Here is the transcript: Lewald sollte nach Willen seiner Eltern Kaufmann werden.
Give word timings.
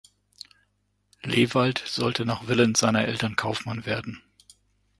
Lewald 1.21 1.83
sollte 1.85 2.25
nach 2.25 2.47
Willen 2.47 2.73
seiner 2.73 3.05
Eltern 3.07 3.35
Kaufmann 3.35 3.85
werden. 3.85 4.23